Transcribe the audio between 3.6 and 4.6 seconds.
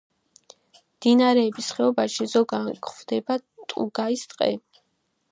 ტუგაის ტყე.